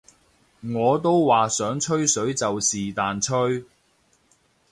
[0.61, 3.65] 我都話想吹水就是但吹